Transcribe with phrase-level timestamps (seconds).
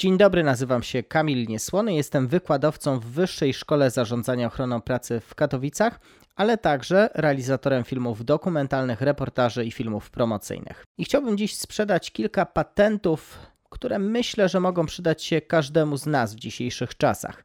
[0.00, 5.34] Dzień dobry, nazywam się Kamil Niesłony, jestem wykładowcą w Wyższej Szkole Zarządzania Ochroną Pracy w
[5.34, 6.00] Katowicach,
[6.36, 10.84] ale także realizatorem filmów dokumentalnych, reportaży i filmów promocyjnych.
[10.98, 13.38] I chciałbym dziś sprzedać kilka patentów,
[13.70, 17.44] które myślę, że mogą przydać się każdemu z nas w dzisiejszych czasach.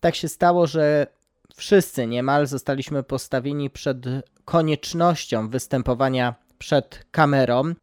[0.00, 1.06] Tak się stało, że
[1.56, 4.06] wszyscy niemal zostaliśmy postawieni przed
[4.44, 7.74] koniecznością występowania przed kamerą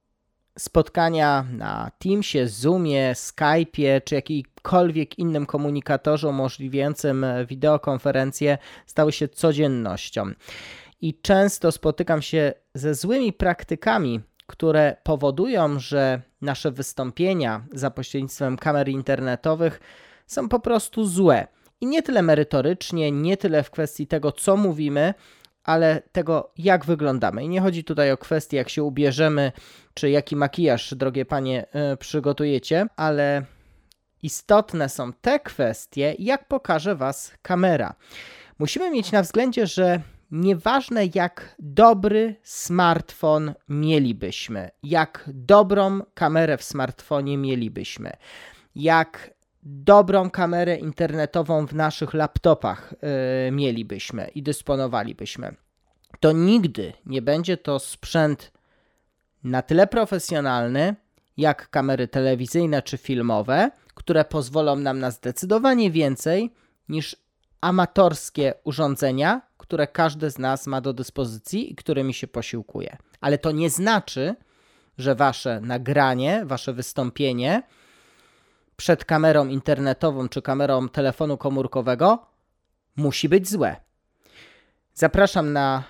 [0.57, 10.31] spotkania na Teamsie, Zoomie, Skype'ie czy jakikolwiek innym komunikatorze umożliwiającym wideokonferencje stały się codziennością.
[11.01, 18.89] I często spotykam się ze złymi praktykami, które powodują, że nasze wystąpienia za pośrednictwem kamer
[18.89, 19.79] internetowych
[20.27, 21.47] są po prostu złe.
[21.81, 25.13] I nie tyle merytorycznie, nie tyle w kwestii tego, co mówimy,
[25.65, 27.43] ale tego, jak wyglądamy.
[27.43, 29.51] I nie chodzi tutaj o kwestię, jak się ubierzemy,
[29.93, 33.45] czy jaki makijaż, drogie panie, yy, przygotujecie, ale
[34.23, 37.95] istotne są te kwestie, jak pokaże Was kamera.
[38.59, 47.37] Musimy mieć na względzie, że nieważne jak dobry smartfon mielibyśmy, jak dobrą kamerę w smartfonie
[47.37, 48.11] mielibyśmy,
[48.75, 49.34] jak
[49.65, 52.93] dobrą kamerę internetową w naszych laptopach
[53.45, 55.55] yy, mielibyśmy i dysponowalibyśmy,
[56.19, 58.51] to nigdy nie będzie to sprzęt
[59.43, 60.95] na tyle profesjonalny,
[61.37, 66.53] jak kamery telewizyjne czy filmowe, które pozwolą nam na zdecydowanie więcej
[66.89, 67.15] niż
[67.61, 72.97] amatorskie urządzenia, które każdy z nas ma do dyspozycji i którymi się posiłkuje.
[73.21, 74.35] Ale to nie znaczy,
[74.97, 77.63] że wasze nagranie, wasze wystąpienie
[78.75, 82.25] przed kamerą internetową czy kamerą telefonu komórkowego
[82.95, 83.75] musi być złe.
[84.93, 85.83] Zapraszam na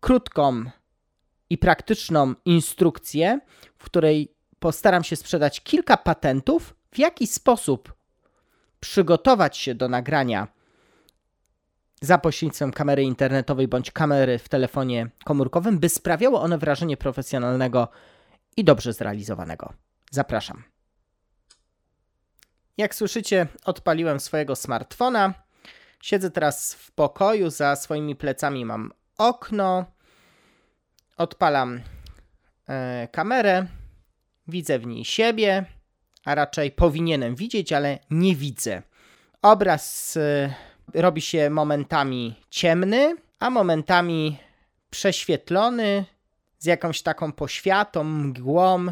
[0.00, 0.64] krótką
[1.50, 3.40] i praktyczną instrukcję,
[3.78, 7.94] w której postaram się sprzedać kilka patentów, w jaki sposób
[8.80, 10.48] przygotować się do nagrania
[12.00, 17.88] za pośrednictwem kamery internetowej bądź kamery w telefonie komórkowym, by sprawiało one wrażenie profesjonalnego
[18.56, 19.72] i dobrze zrealizowanego.
[20.10, 20.75] Zapraszam.
[22.76, 25.34] Jak słyszycie, odpaliłem swojego smartfona.
[26.02, 29.84] Siedzę teraz w pokoju, za swoimi plecami mam okno.
[31.16, 31.80] Odpalam
[32.68, 33.66] e, kamerę,
[34.48, 35.64] widzę w niej siebie,
[36.24, 38.82] a raczej powinienem widzieć, ale nie widzę.
[39.42, 40.54] Obraz e,
[40.94, 44.38] robi się momentami ciemny, a momentami
[44.90, 46.04] prześwietlony,
[46.58, 48.86] z jakąś taką poświatą, mgłą.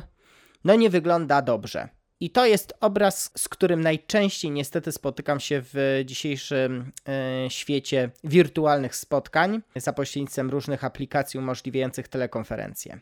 [0.64, 1.88] No nie wygląda dobrze.
[2.20, 8.96] I to jest obraz, z którym najczęściej niestety spotykam się w dzisiejszym e, świecie wirtualnych
[8.96, 13.00] spotkań za pośrednictwem różnych aplikacji umożliwiających telekonferencje.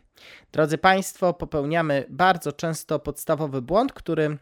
[0.53, 4.39] Drodzy Państwo, popełniamy bardzo często podstawowy błąd, który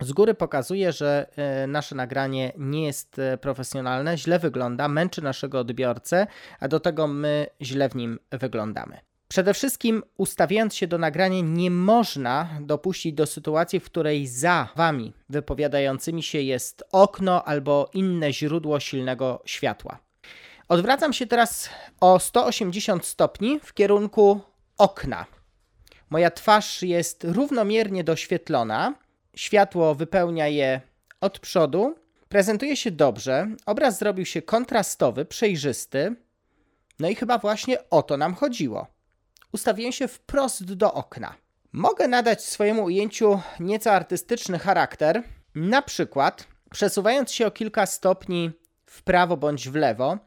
[0.00, 5.58] z góry pokazuje, że e, nasze nagranie nie jest e, profesjonalne, źle wygląda, męczy naszego
[5.58, 6.26] odbiorcę,
[6.60, 9.13] a do tego my źle w nim wyglądamy.
[9.34, 15.12] Przede wszystkim, ustawiając się do nagrania, nie można dopuścić do sytuacji, w której za wami
[15.28, 19.98] wypowiadającymi się jest okno albo inne źródło silnego światła.
[20.68, 21.68] Odwracam się teraz
[22.00, 24.40] o 180 stopni w kierunku
[24.78, 25.26] okna.
[26.10, 28.94] Moja twarz jest równomiernie doświetlona,
[29.36, 30.80] światło wypełnia je
[31.20, 31.94] od przodu,
[32.28, 36.16] prezentuje się dobrze, obraz zrobił się kontrastowy, przejrzysty.
[36.98, 38.93] No i chyba właśnie o to nam chodziło
[39.54, 41.34] ustawiłem się wprost do okna.
[41.72, 45.22] Mogę nadać swojemu ujęciu nieco artystyczny charakter,
[45.54, 48.50] na przykład przesuwając się o kilka stopni
[48.86, 50.18] w prawo bądź w lewo,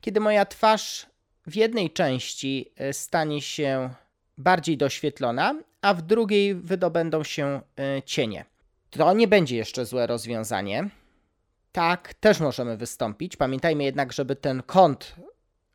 [0.00, 1.06] kiedy moja twarz
[1.46, 3.90] w jednej części e, stanie się
[4.38, 8.44] bardziej doświetlona, a w drugiej wydobędą się e, cienie.
[8.90, 10.90] To nie będzie jeszcze złe rozwiązanie.
[11.72, 13.36] Tak, też możemy wystąpić.
[13.36, 15.14] Pamiętajmy jednak, żeby ten kąt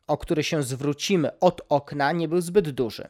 [0.06, 3.08] o który się zwrócimy od okna, nie był zbyt duży.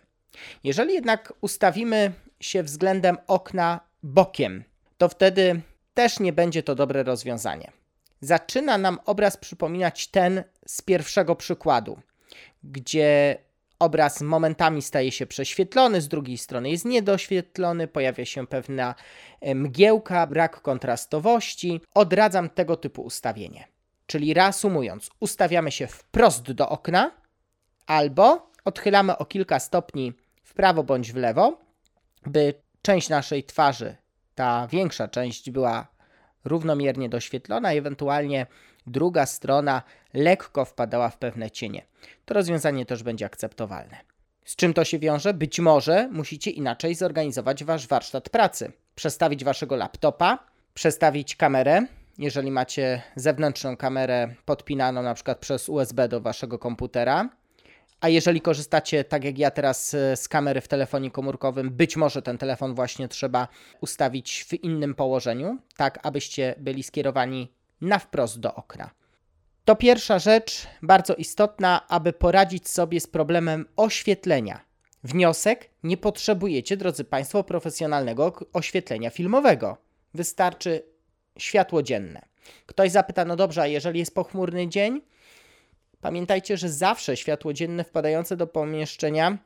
[0.65, 4.65] Jeżeli jednak ustawimy się względem okna bokiem,
[4.99, 5.61] to wtedy
[5.95, 7.73] też nie będzie to dobre rozwiązanie.
[8.21, 12.01] Zaczyna nam obraz przypominać ten z pierwszego przykładu,
[12.65, 13.39] gdzie
[13.79, 18.95] obraz momentami staje się prześwietlony, z drugiej strony jest niedoświetlony, pojawia się pewna
[19.41, 21.81] e, mgiełka, brak kontrastowości.
[21.95, 23.69] Odradzam tego typu ustawienie.
[24.07, 27.11] Czyli reasumując, ustawiamy się wprost do okna
[27.87, 30.13] albo odchylamy o kilka stopni
[30.43, 31.59] w prawo bądź w lewo,
[32.27, 33.97] by część naszej twarzy,
[34.35, 35.87] ta większa część była
[36.45, 38.47] równomiernie doświetlona ewentualnie
[38.87, 39.83] druga strona
[40.15, 41.83] lekko wpadała w pewne cienie.
[42.25, 43.97] To rozwiązanie też będzie akceptowalne.
[44.45, 45.35] Z czym to się wiąże?
[45.35, 48.73] Być może musicie inaczej zorganizować wasz warsztat pracy.
[48.95, 50.39] przestawić waszego laptopa,
[50.75, 51.87] przestawić kamerę,
[52.19, 57.31] jeżeli macie zewnętrzną kamerę podpinaną na przykład przez USB do waszego komputera.
[58.01, 62.23] A jeżeli korzystacie, tak jak ja teraz, e, z kamery w telefonie komórkowym, być może
[62.23, 63.49] ten telefon właśnie trzeba
[63.81, 68.91] ustawić w innym położeniu, tak abyście byli skierowani na wprost do okna.
[69.65, 74.61] To pierwsza rzecz, bardzo istotna, aby poradzić sobie z problemem oświetlenia.
[75.05, 79.77] Wniosek: nie potrzebujecie, drodzy Państwo, profesjonalnego oświetlenia filmowego.
[80.15, 80.96] Wystarczy
[81.39, 82.23] światło dzienne.
[82.67, 85.01] Ktoś zapyta, no dobrze, a jeżeli jest pochmurny dzień?
[86.01, 89.39] Pamiętajcie, że zawsze światło dzienne wpadające do pomieszczenia,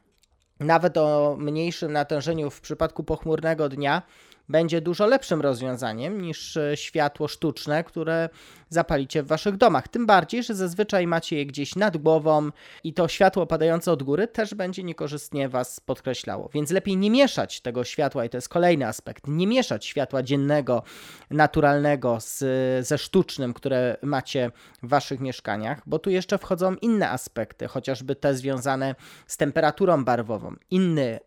[0.61, 4.03] nawet o mniejszym natężeniu w przypadku pochmurnego dnia,
[4.51, 8.29] będzie dużo lepszym rozwiązaniem niż e, światło sztuczne, które
[8.69, 9.89] zapalicie w waszych domach.
[9.89, 12.51] Tym bardziej, że zazwyczaj macie je gdzieś nad głową
[12.85, 16.51] i to światło padające od góry też będzie niekorzystnie was podkreślało.
[16.55, 20.83] Więc lepiej nie mieszać tego światła, i to jest kolejny aspekt, nie mieszać światła dziennego,
[21.31, 22.39] naturalnego z,
[22.87, 24.51] ze sztucznym, które macie
[24.83, 28.95] w waszych mieszkaniach, bo tu jeszcze wchodzą inne aspekty, chociażby te związane
[29.27, 30.55] z temperaturą barwową.
[30.71, 31.21] Inny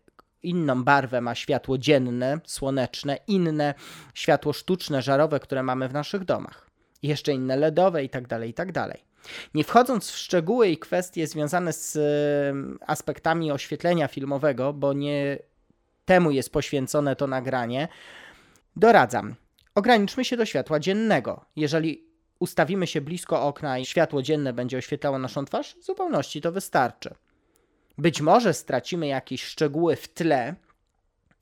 [0.44, 3.74] inną barwę ma światło dzienne, słoneczne, inne
[4.14, 6.70] światło sztuczne, żarowe, które mamy w naszych domach.
[7.02, 9.04] Jeszcze inne LEDowe i tak dalej, i tak dalej.
[9.54, 11.98] Nie wchodząc w szczegóły i kwestie związane z
[12.86, 15.38] aspektami oświetlenia filmowego, bo nie
[16.04, 17.88] temu jest poświęcone to nagranie,
[18.76, 19.34] doradzam.
[19.74, 21.44] Ograniczmy się do światła dziennego.
[21.56, 22.04] Jeżeli
[22.38, 27.14] ustawimy się blisko okna i światło dzienne będzie oświetlało naszą twarz, w zupełności to wystarczy.
[27.98, 30.54] Być może stracimy jakieś szczegóły w tle,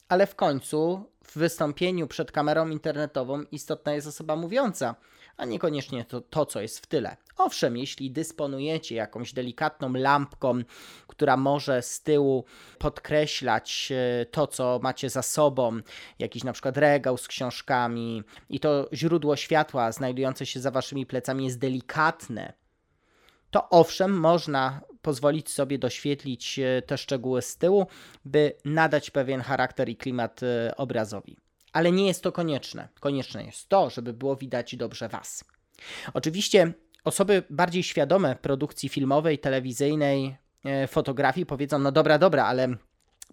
[0.08, 4.94] ale w końcu w wystąpieniu przed kamerą internetową istotna jest osoba mówiąca,
[5.36, 7.16] a niekoniecznie to, to, co jest w tyle.
[7.36, 10.62] Owszem, jeśli dysponujecie jakąś delikatną lampką,
[11.06, 12.44] która może z tyłu
[12.78, 15.80] podkreślać e, to, co macie za sobą,
[16.18, 21.44] jakiś na przykład regał z książkami, i to źródło światła znajdujące się za waszymi plecami
[21.44, 22.52] jest delikatne,
[23.50, 27.86] to owszem, można pozwolić sobie doświetlić e, te szczegóły z tyłu,
[28.24, 31.36] by nadać pewien charakter i klimat e, obrazowi.
[31.72, 32.88] Ale nie jest to konieczne.
[33.00, 35.44] Konieczne jest to, żeby było widać dobrze Was.
[36.14, 36.72] Oczywiście
[37.04, 42.76] osoby bardziej świadome produkcji filmowej, telewizyjnej, e, fotografii powiedzą: No dobra, dobra, ale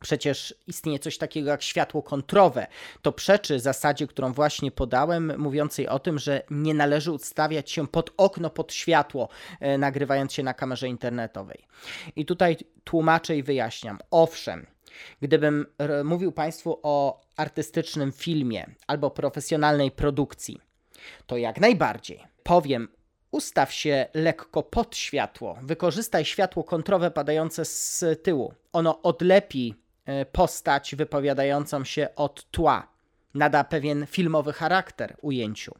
[0.01, 2.67] Przecież istnieje coś takiego jak światło kontrowe.
[3.01, 8.13] To przeczy zasadzie, którą właśnie podałem, mówiącej o tym, że nie należy ustawiać się pod
[8.17, 9.29] okno, pod światło,
[9.59, 11.67] e, nagrywając się na kamerze internetowej.
[12.15, 13.99] I tutaj tłumaczę i wyjaśniam.
[14.11, 14.65] Owszem,
[15.21, 15.65] gdybym
[16.03, 20.59] mówił Państwu o artystycznym filmie albo profesjonalnej produkcji,
[21.27, 22.87] to jak najbardziej powiem
[23.31, 28.53] Ustaw się lekko pod światło, wykorzystaj światło kontrowe padające z tyłu.
[28.73, 29.75] Ono odlepi
[30.31, 32.87] postać wypowiadającą się od tła.
[33.33, 35.75] Nada pewien filmowy charakter ujęciu.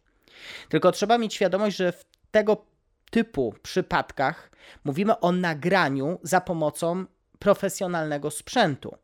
[0.70, 2.66] Tylko trzeba mieć świadomość, że w tego
[3.12, 4.52] typu przypadkach
[4.84, 7.06] mówimy o nagraniu za pomocą
[7.40, 8.96] profesjonalnego sprzętu.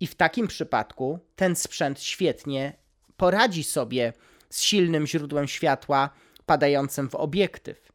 [0.00, 2.72] I w takim przypadku ten sprzęt świetnie
[3.16, 4.12] poradzi sobie
[4.50, 6.10] z silnym źródłem światła
[6.46, 7.92] padającym w obiektyw.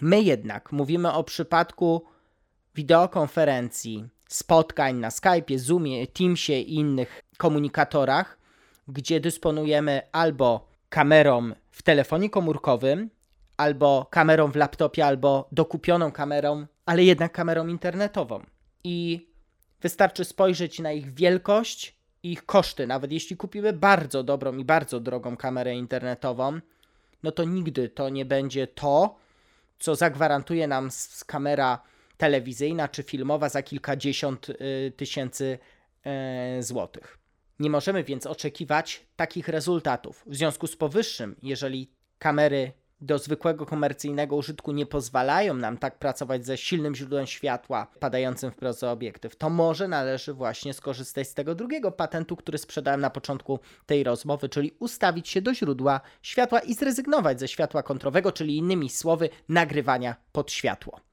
[0.00, 2.04] My jednak mówimy o przypadku
[2.74, 8.38] wideokonferencji, spotkań na Skype'ie, Zoomie, Teamsie i innych komunikatorach,
[8.88, 13.10] gdzie dysponujemy albo kamerą w telefonie komórkowym,
[13.56, 18.40] albo kamerą w laptopie, albo dokupioną kamerą, ale jednak kamerą internetową.
[18.84, 19.28] I
[19.80, 22.86] wystarczy spojrzeć na ich wielkość i ich koszty.
[22.86, 26.60] Nawet jeśli kupimy bardzo dobrą i bardzo drogą kamerę internetową,
[27.22, 29.16] no to nigdy to nie będzie to,
[29.78, 30.88] co zagwarantuje nam
[31.26, 31.82] kamera
[32.22, 35.58] telewizyjna czy filmowa za kilkadziesiąt y, tysięcy
[36.04, 37.18] e, złotych.
[37.58, 40.24] Nie możemy więc oczekiwać takich rezultatów.
[40.26, 46.46] W związku z powyższym, jeżeli kamery do zwykłego komercyjnego użytku nie pozwalają nam tak pracować
[46.46, 51.54] ze silnym źródłem światła padającym wprost za obiektyw, to może należy właśnie skorzystać z tego
[51.54, 56.74] drugiego patentu, który sprzedałem na początku tej rozmowy, czyli ustawić się do źródła światła i
[56.74, 61.11] zrezygnować ze światła kontrowego, czyli innymi słowy nagrywania pod światło.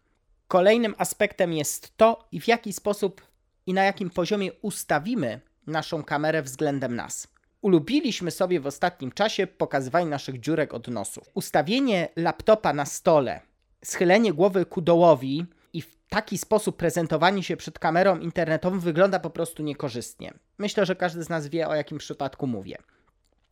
[0.50, 3.22] Kolejnym aspektem jest to, w jaki sposób
[3.66, 7.28] i na jakim poziomie ustawimy naszą kamerę względem nas.
[7.62, 11.22] Ulubiliśmy sobie w ostatnim czasie pokazywanie naszych dziurek od nosu.
[11.34, 13.42] Ustawienie laptopa na stole,
[13.84, 19.30] schylenie głowy ku dołowi i w taki sposób prezentowanie się przed kamerą internetową wygląda po
[19.30, 20.34] prostu niekorzystnie.
[20.58, 22.78] Myślę, że każdy z nas wie, o jakim przypadku mówię.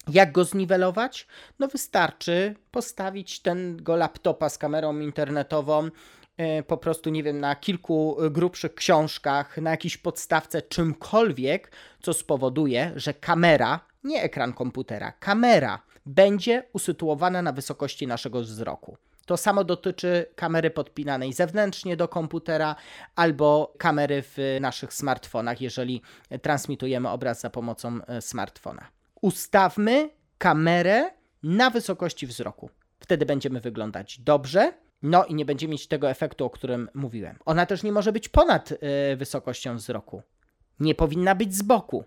[0.07, 1.27] Jak go zniwelować?
[1.59, 5.89] No wystarczy postawić tego laptopa z kamerą internetową
[6.67, 12.91] po prostu, nie wiem, na kilku e, grubszych książkach, na jakiejś podstawce, czymkolwiek, co spowoduje,
[12.96, 18.98] że kamera nie ekran komputera, kamera będzie usytuowana na wysokości naszego wzroku.
[19.25, 22.75] To samo dotyczy kamery podpinanej zewnętrznie do komputera
[23.15, 26.01] albo kamery w naszych smartfonach, jeżeli
[26.41, 28.88] transmitujemy obraz za pomocą e, smartfona.
[29.22, 31.12] Ustawmy kamerę
[31.44, 32.70] na wysokości wzroku.
[33.00, 34.74] Wtedy będziemy wyglądać dobrze,
[35.07, 37.39] no i nie będziemy mieć tego efektu, o którym mówiłem.
[37.45, 38.77] Ona też nie może być ponad y,
[39.17, 40.21] wysokością wzroku.
[40.79, 42.03] Nie powinna być z boku.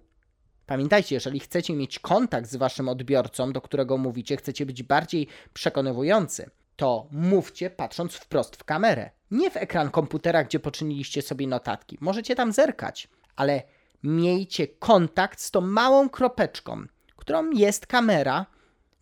[0.66, 6.50] Pamiętajcie, jeżeli chcecie mieć kontakt z waszym odbiorcą, do którego mówicie, chcecie być bardziej przekonywujący,
[6.76, 9.10] to mówcie patrząc wprost w kamerę.
[9.30, 11.98] Nie w ekran komputera, gdzie poczyniliście sobie notatki.
[12.00, 13.62] Możecie tam zerkać, ale
[14.02, 16.84] miejcie kontakt z tą małą kropeczką,
[17.16, 18.46] którą jest kamera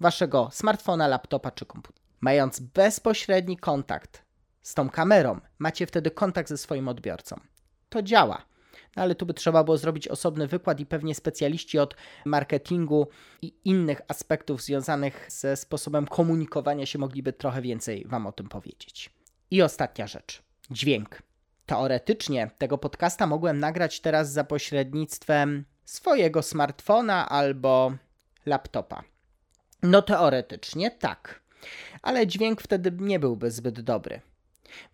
[0.00, 2.07] waszego smartfona, laptopa czy komputera.
[2.20, 4.22] Mając bezpośredni kontakt
[4.62, 7.40] z tą kamerą, macie wtedy kontakt ze swoim odbiorcą.
[7.88, 8.42] To działa.
[8.96, 13.08] No ale tu by trzeba było zrobić osobny wykład i pewnie specjaliści od marketingu
[13.42, 19.10] i innych aspektów związanych ze sposobem komunikowania się mogliby trochę więcej Wam o tym powiedzieć.
[19.50, 21.22] I ostatnia rzecz dźwięk.
[21.66, 27.92] Teoretycznie tego podcasta mogłem nagrać teraz za pośrednictwem swojego smartfona albo
[28.46, 29.02] laptopa.
[29.82, 31.40] No teoretycznie tak,
[32.02, 34.20] ale dźwięk wtedy nie byłby zbyt dobry.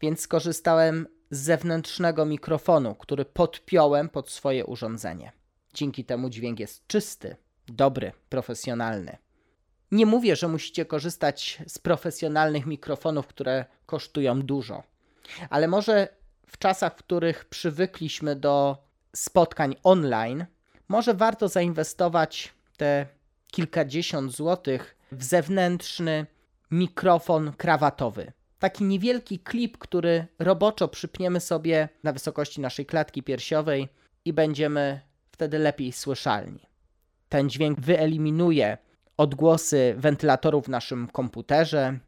[0.01, 5.33] Więc skorzystałem z zewnętrznego mikrofonu, który podpiąłem pod swoje urządzenie.
[5.75, 9.17] Dzięki temu dźwięk jest czysty, dobry, profesjonalny.
[9.93, 14.83] Nie mówię, że musicie korzystać z profesjonalnych mikrofonów, które kosztują dużo,
[15.51, 16.09] ale może
[16.47, 18.85] w czasach, w których przywykliśmy do
[19.17, 20.47] spotkań online,
[20.89, 23.07] może warto zainwestować te
[23.51, 26.27] kilkadziesiąt złotych w zewnętrzny
[26.75, 28.33] mikrofon krawatowy.
[28.59, 33.89] Taki niewielki klip, który roboczo przypniemy sobie na wysokości naszej klatki piersiowej
[34.25, 35.01] i będziemy
[35.33, 36.61] wtedy lepiej słyszalni.
[37.29, 38.79] Ten dźwięk wyeliminuje
[39.17, 41.99] odgłosy wentylatorów w naszym komputerze,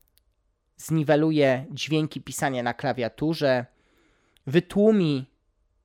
[0.76, 3.66] zniweluje dźwięki pisania na klawiaturze,
[4.46, 5.30] wytłumi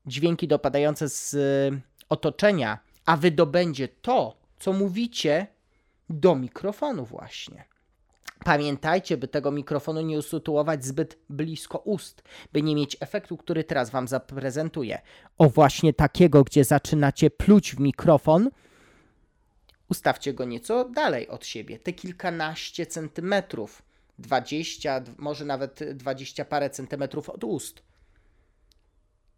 [0.06, 1.36] dźwięki dopadające z
[2.10, 5.48] otoczenia, a wydobędzie to, co mówicie
[6.10, 7.71] do mikrofonu właśnie.
[8.46, 13.90] Pamiętajcie, by tego mikrofonu nie usytuować zbyt blisko ust, by nie mieć efektu, który teraz
[13.90, 15.02] Wam zaprezentuję.
[15.38, 18.50] O właśnie takiego, gdzie zaczynacie pluć w mikrofon,
[19.90, 23.82] ustawcie go nieco dalej od siebie, te kilkanaście centymetrów,
[24.20, 27.84] 20, może nawet 20 parę centymetrów od ust.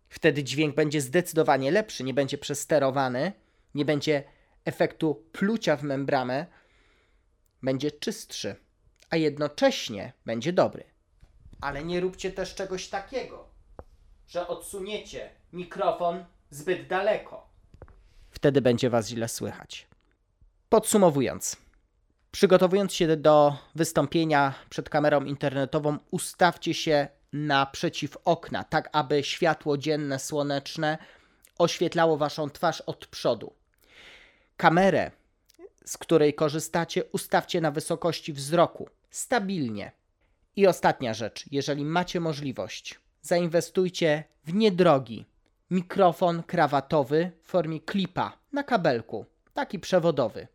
[0.09, 3.31] Wtedy dźwięk będzie zdecydowanie lepszy, nie będzie przesterowany,
[3.75, 4.23] nie będzie
[4.65, 6.45] efektu plucia w membramę,
[7.61, 8.55] będzie czystszy
[9.13, 10.83] a jednocześnie będzie dobry.
[11.61, 13.47] Ale nie róbcie też czegoś takiego,
[14.27, 17.47] że odsuniecie mikrofon zbyt daleko.
[18.31, 19.87] Wtedy będzie Was źle słychać.
[20.69, 21.57] Podsumowując,
[22.31, 30.19] przygotowując się do wystąpienia przed kamerą internetową, ustawcie się naprzeciw okna, tak aby światło dzienne,
[30.19, 30.97] słoneczne
[31.57, 33.53] oświetlało Waszą twarz od przodu.
[34.57, 35.11] Kamerę,
[35.85, 39.91] z której korzystacie, ustawcie na wysokości wzroku stabilnie.
[40.55, 45.25] I ostatnia rzecz, jeżeli macie możliwość, zainwestujcie w niedrogi
[45.71, 50.47] mikrofon krawatowy w formie klipa na kabelku, taki przewodowy.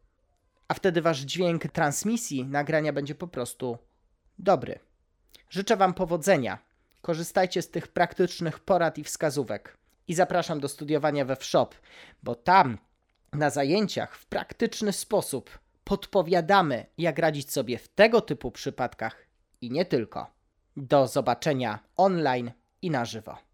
[0.68, 3.78] A wtedy wasz dźwięk transmisji nagrania będzie po prostu
[4.38, 4.78] dobry.
[5.50, 6.58] Życzę Wam powodzenia.
[7.02, 9.76] Korzystajcie z tych praktycznych porad i wskazówek.
[10.08, 11.68] I zapraszam do studiowania we Wshop,
[12.22, 12.78] bo tam
[13.32, 15.58] na zajęciach w praktyczny sposób
[15.88, 19.26] podpowiadamy, jak radzić sobie w tego typu przypadkach
[19.60, 20.26] i nie tylko.
[20.76, 22.52] Do zobaczenia online
[22.82, 23.47] i na żywo.